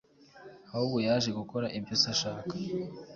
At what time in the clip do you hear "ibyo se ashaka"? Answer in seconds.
1.77-2.53